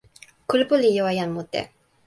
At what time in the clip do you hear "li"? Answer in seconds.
0.81-0.89